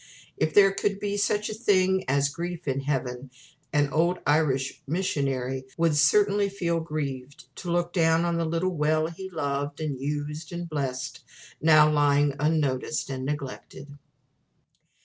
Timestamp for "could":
0.71-0.99